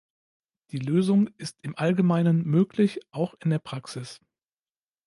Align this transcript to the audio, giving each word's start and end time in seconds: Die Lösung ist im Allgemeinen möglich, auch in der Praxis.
Die 0.71 0.79
Lösung 0.79 1.27
ist 1.37 1.59
im 1.61 1.77
Allgemeinen 1.77 2.43
möglich, 2.43 3.01
auch 3.11 3.35
in 3.39 3.51
der 3.51 3.59
Praxis. 3.59 4.19